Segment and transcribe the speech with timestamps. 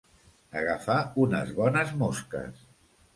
[0.61, 0.95] Agafar
[1.25, 2.65] unes bones mosques.